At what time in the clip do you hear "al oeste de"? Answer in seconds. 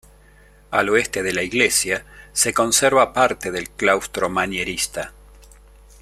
0.71-1.31